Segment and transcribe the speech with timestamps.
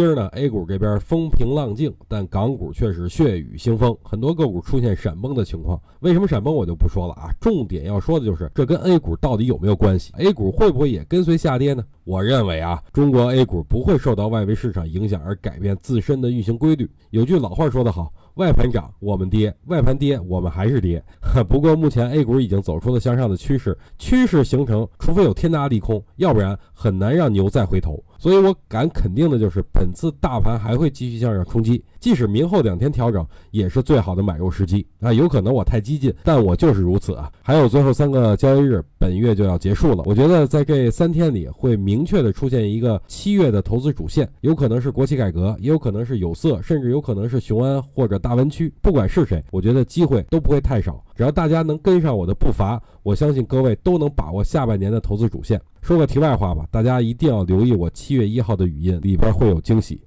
[0.00, 5.78] 今儿呢，A 股这边风平浪静，但港股却是血雨腥风，很多个股出现闪崩的情况。
[6.00, 11.84] 为什么闪崩我就不说了啊，重点要说的就是这跟 A 股到底有没有关系？A 股会不会也跟随下跌呢？
[12.04, 16.90] 我认为啊，中国 A 股不会受到外围市场影响而改变自身的运行规律。
[17.10, 18.10] 有句老话说得好。
[18.36, 21.04] 外盘涨，我们跌；外盘跌，我们还是跌。
[21.46, 28.02] 不过目前 A 股已经走出了向上的趋势，趋势形成，除非有天大利空，要不然很难让牛再回头。
[28.20, 31.82] 所以我敢肯定的就是，本次大盘还会继续向上冲击。
[31.98, 35.10] 即使明后两天调整，也是最好的买入时机啊！
[35.10, 37.32] 有可能我太激进，但我就是如此啊！
[37.42, 40.02] 还有最后三个交易日，本月就要结束了。
[40.04, 48.70] 我觉得在这三天里，会明确的出现一个七月的投资主线，有可能是国企改革，也有可能是有色，甚至有可能是雄安或者大湾区。
[48.82, 51.02] 不管是谁，我觉得机会都不会太少。
[51.16, 55.58] 只要大家能跟上我的步伐，我相信各位都能把握下半年的投资主线。
[55.82, 60.00] 说个题外话吧，大家一定要留意我七月一号的语音，里边会有惊喜。